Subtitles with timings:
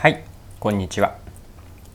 [0.00, 0.22] はい
[0.60, 1.18] こんにちは。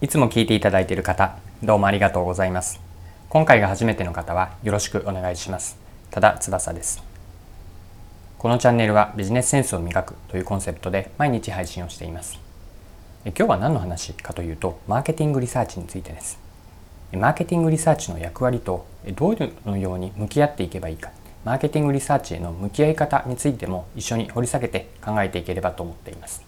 [0.00, 2.80] いつも聞いていただいている方どうもありがとうございます。
[3.28, 5.76] 今回が初めての方はよろしくお願いします。
[6.12, 7.02] ただ翼です。
[8.38, 12.38] このチャンネルはビジネスセンスを磨くというコンセプトで毎日配信をしています。
[13.24, 16.38] 今日は何の話かというとマーケティングリサーチについてです。
[17.12, 18.86] マーケティングリサーチの役割と
[19.16, 19.34] ど
[19.66, 21.10] のように向き合っていけばいいか。
[21.44, 26.46] マーケティングリサーチへの向き合い方についても一緒に掘り下げて考えていければと思っています。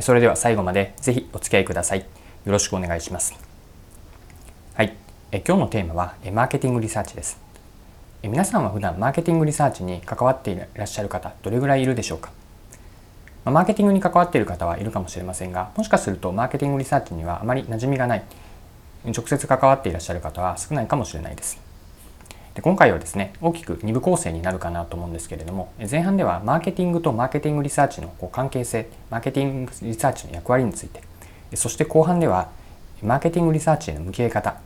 [0.00, 2.00] それでは最後までぜひお付き合いください。
[2.00, 2.06] よ
[2.52, 3.34] ろしくお願いします。
[4.74, 4.94] はい。
[5.32, 7.38] え今日のテーマはマーケティングリサーチです。
[8.22, 12.30] え皆さんは普段マーケティングリサーチに関わっていらっしゃる方どれぐらいいるでしょうか？
[13.44, 18.24] マーケティングに関わっている方はいるかもしれませんがもしかするとマーケティングリサーチにはあまり馴染みがない
[19.04, 21.65] 直接関わっていらっしゃる方は少ないかもしれないです。
[22.56, 31.02] で今回はですね大きく2部構成になるかなと思うんですけれども前半ではマーケティングとマーケティングリサーチのこう関係性マーケティングリサーチの役割について
[31.54, 32.48] そして後半では
[33.02, 34.58] マーケティングリサーチへの向き合い方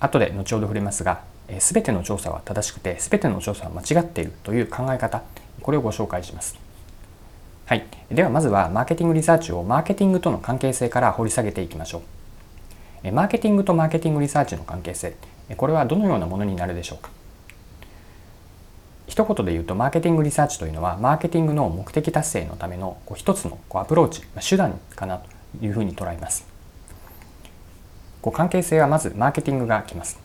[0.00, 1.20] 後で後ほど触れますが
[1.58, 5.22] 全ての調査は正しくて全ての調査は間違っているという考え方
[5.60, 6.58] これをご紹介します。
[7.66, 12.02] はい、ではまずはマーケティングリサーチをマーケティングとの関係性から掘り下げていきましょ
[13.04, 13.12] う。
[13.12, 15.14] マーケティングとマーケティングリサーチの関係性
[15.54, 17.10] これはどのようなものになるでしょうか？
[19.06, 25.26] 一言で言うとマーケティングリサーチというのはマーケティングの目的達成のためのこう一つのこうアプローチ手段かなと
[25.64, 26.46] いうふうに捉えます。
[28.20, 30.18] こう関係性はまずマーケティングが来ます。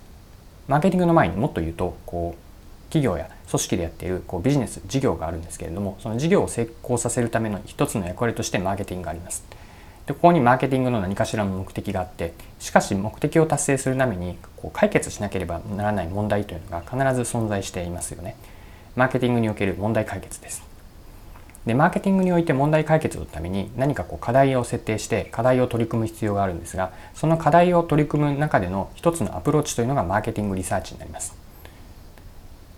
[0.67, 9.44] マーケティングの前にもっと言うとこう企業や組織でやっているこうビジネス事業があるんですけれどもその事業を成功させるための一つの役割としてマーケティングがあります。
[10.05, 18.35] でここにマーケティングの何かしらの目的があってしかし目的を達成するためにこう解決しなければならない問題というのが必ず存在していますよね。
[18.95, 20.72] マーケティングにおける問題解決です。
[21.66, 31.35] でマーケティングにおいて問題解決のために何かこう課題を設定して課題を取り組む必要があるんですがその課題を取り組む中での一つのアプローチというのがマーケティングリサーチになります。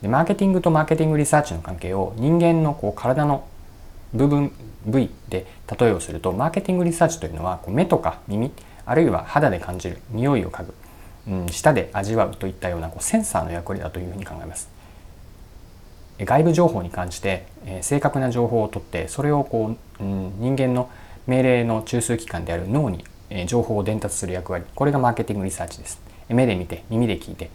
[0.02, 3.46] でマーケティングとマーケティングリサーチの関係を人間のこう体の
[4.14, 4.52] 部分
[4.86, 5.46] 部位で
[5.80, 8.52] 例えをするとマーケティングリサーチというのは目とか耳
[8.86, 10.74] あるいは肌で感じる匂いを嗅ぐ、
[11.28, 14.70] うん、舌で味わうといったようなこうセンサーの役割だというふうに考えます。
[16.20, 20.90] 外部情報に関して、え、正確な情報を取ってそれをこう、うん、人間の
[21.26, 26.02] 命令の中枢機関である脳に、え、情報を伝達する役割これがマーケティングリサーチです。
[26.30, 27.50] 目で見て耳で聞いて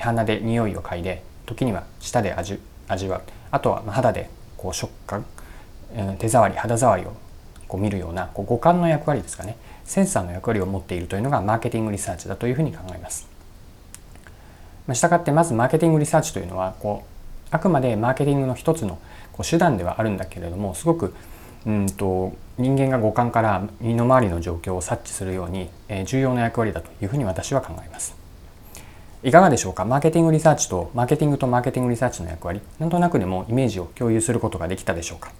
[0.00, 5.24] 鼻で匂いを嗅いで時には舌で味味わうあとは肌でこう触覚
[6.18, 7.12] 手触り肌触りを
[7.68, 13.28] こう見るようなこう五感の役割ですかねセンサーの役割を持っているというのがマーケティングリサーチだというふうに考えます。
[14.92, 18.98] したがってまずマーケティングリサーチというのはこうあくまでマーケティングの一つの
[19.32, 21.14] こう手段ではあるんだけれどもすごく
[21.66, 28.14] うんと人間が五感から身の回りの状況を察知するように、え重要な役割だというふうに私は考えます。
[29.22, 29.86] いかがでしょうか？
[29.86, 35.32] マーケティングリサーチとマーケティングとマーケティングリサーチの役割なんとなくでもイメージを共有することができたでしょうか？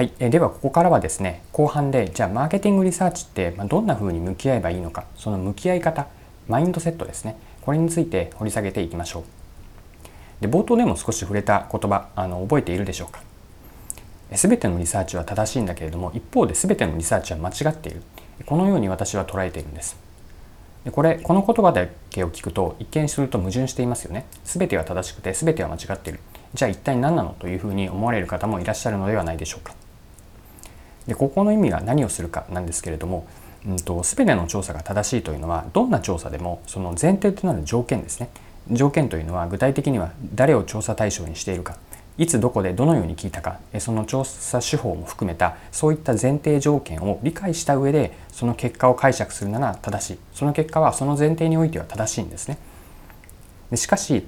[0.00, 6.06] はい、えではここからはですね後半でじゃあマーケティングリサーチってどんなふうに向き合えばいいのかその向き合い方
[6.48, 7.36] マインドセットですね。
[7.60, 9.24] これについて掘り下げていきましょう。
[10.40, 13.20] で冒頭でも少し触れた言葉あの覚えているでしょうか。
[14.32, 18.00] 全てのリサーチは正しいんだけれども一方で全てのリサーチは間違っている。
[18.46, 19.98] このように私は捉えているんです。
[20.86, 24.24] でこれこの言葉だけを聞くと一見すると矛盾していますよね。
[24.44, 26.20] 全ては正しくて全ては間違っている。
[26.54, 27.36] じゃあ一体何なの？
[27.38, 29.74] というふうに思われる方もいらっしゃるのではないでしょうか。
[31.10, 33.26] でここの意味が何をするかなんですけれども、
[33.66, 38.30] うんと、全ての調査が正しいというのはどんな調査でもその前提となる条件ですね
[38.70, 41.76] 条件というのは具体的には誰を調査対象にしているか
[42.16, 52.56] いつどこでどのように聞いたかその調査手法も含めたそういった前提条件を理解した上でその結果を解釈するなら正しいその結果はその前提においては正しいんですね。
[53.72, 54.24] でしかし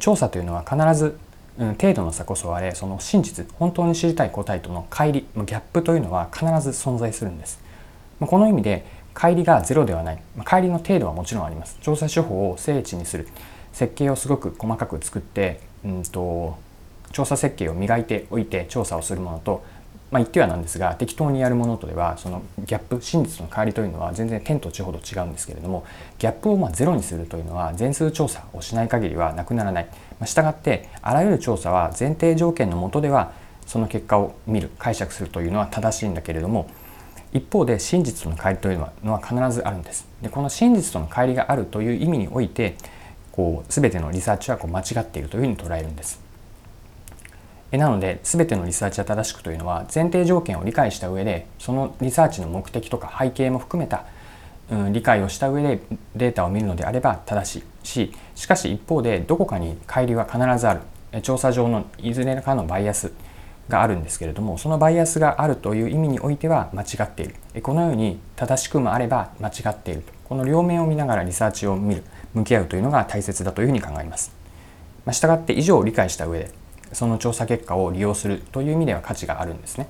[0.00, 1.18] 調査というのは必ず
[1.64, 7.60] ん程度の差こそあれその真実本当に知りたい答えとの乖離ギャップというのは必ず存在するんです。
[8.20, 10.22] まこの意味で乖離がゼロではない。
[10.40, 11.78] 乖離の程度はもちろんあります。
[11.80, 13.26] 調査手法を精緻にする。
[13.72, 16.58] 設計をすごく細かく作って、うんと
[17.12, 19.64] 調査設計を磨いておいて調査をするものと、
[20.10, 25.84] まあ、言ってはなんですが適当にやるものとではそのギャップ真実の代わりというのは全然天と地ほど違うんですけれども
[26.18, 29.86] ギャップをまゼロにするというのは全数調査をしない限りはなくならない。
[30.18, 33.32] まあ、したがってあらゆる調査は前提条件のもとでは
[33.66, 36.70] その結果を見る解釈するというのは正しいんだけれども
[37.32, 40.06] 一方で真実との乖離というのは必ずあるんです。
[40.22, 42.76] でこの真実との乖離があるという意味において
[43.32, 46.25] こう全てのリサーチはこう間違っているというふうに捉えるんです。
[47.72, 54.04] なので全てのリサーチは正しくというのは前提条件を理解した上でそのリサーチの目的とか背景も含めた、
[54.70, 55.80] うん、理解をした上で
[56.14, 57.62] データを見るのであれば正しい。
[57.86, 60.80] ししかし一方でどこかに乖離は必ずある。
[61.22, 63.12] 調査上のいずれかのバイアス
[63.68, 67.62] があるんですけれどもそのバイアスがあるという意味においては間違っている。
[67.62, 72.04] このように正しくもあれば間違っているこの両面を見ながらリサーチを見る。
[72.36, 74.30] 向き合うというのが大切だというふうに考えます。
[75.06, 76.50] まあ、したがって以上を理解した上で
[76.92, 79.88] その調査結果を利用するという意味では価値があるんですね。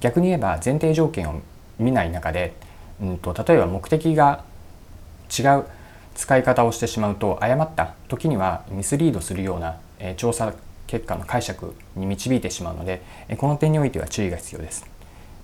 [0.00, 1.40] 逆に言えば前提条件を
[1.78, 2.54] 見ない中で、
[3.00, 4.44] うんと、例えば目的が
[5.36, 5.64] 違う
[6.14, 10.54] 使い方をしてしまうと誤った時にはミスリードするような、え調査
[10.86, 13.02] 結果の解釈に導いてしまうので
[13.38, 14.86] この点においては注意が必要です。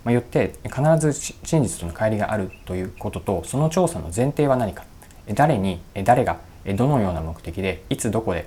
[0.04, 1.12] まあ、よって必ず
[1.44, 4.84] 真実との乖離があるということとその調査の前提は何か
[5.28, 6.38] 誰に誰が
[6.74, 8.46] どのような目的でいつどこで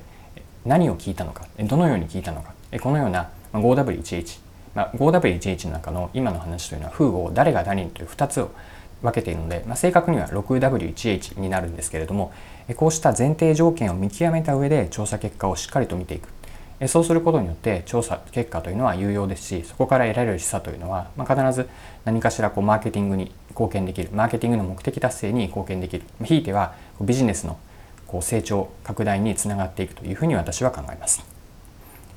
[0.66, 1.48] 何を聞いたのか？
[1.60, 2.54] どのように聞いたのか？
[2.82, 4.40] このような 5W11、
[4.74, 8.52] まあ、5W11 の中の今の話というのは Who を誰が誰にという2つを
[9.02, 12.34] 分けているので、まあ、正確には 6W1H になるんですけれども
[12.76, 16.30] こうした前提条件を見極めた上で調査結果をしっかりと見ていく。
[16.88, 21.70] そうすることによって調査結果というのは有用ですしそこから得られる示唆というのは、まあ、必ず
[22.04, 24.10] 何かしらこうマーケティングに貢献できる。
[24.12, 26.04] マーケティングの目的達成に貢献できる。
[26.26, 27.58] ひいてはビジネスの
[28.08, 31.24] こう成長拡大につながっていくというふうに私は考えます。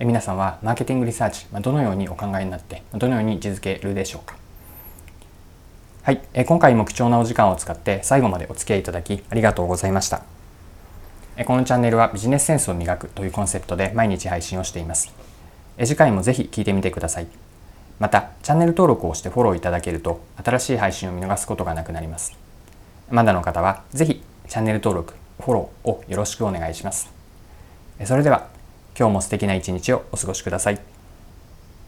[0.00, 4.36] 皆さんはマーケティングリサーチどのようにお考えになってどのように位置づけるでしょうか？
[6.02, 10.22] はい、今回も貴重なお時間を使って最後までお付き合いいただきありがとうございました。
[11.44, 15.12] このチャンネルはビジネスセンスを磨くというコンセプトで毎日配信をしています。
[15.78, 17.26] 次回もぜひ聞いてみてください。
[18.00, 22.36] また、チャンネル登録をしてフォローいただけると新しい配信を見逃すことがなくなります。
[23.10, 27.10] まだの方はぜひチャンネル登録、フォローをよろしくお願いします。
[28.04, 28.48] それでは、
[28.98, 30.97] 今日も素敵な一日をお過ごしください。